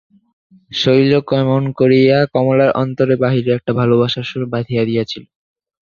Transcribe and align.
শৈল 0.71 1.11
কেমন 1.29 1.63
করিয়া 1.79 2.17
কমলার 2.33 2.71
অন্তরে-বাহিরে 2.81 3.51
একটা 3.53 3.71
ভালোবাসার 3.79 4.25
সুর 4.29 4.43
বাঁধিয়া 4.53 4.83
দিয়াছিল। 4.85 5.23